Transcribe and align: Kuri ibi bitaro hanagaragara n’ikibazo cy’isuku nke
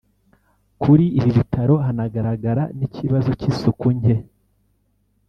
Kuri 0.81 1.05
ibi 1.19 1.29
bitaro 1.37 1.75
hanagaragara 1.85 2.63
n’ikibazo 2.77 3.29
cy’isuku 3.39 3.87
nke 3.97 4.15